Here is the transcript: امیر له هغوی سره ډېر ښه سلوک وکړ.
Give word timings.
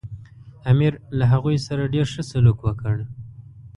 امیر 0.71 0.93
له 1.17 1.25
هغوی 1.33 1.57
سره 1.67 1.91
ډېر 1.93 2.05
ښه 2.13 2.21
سلوک 2.31 2.57
وکړ. 2.63 2.95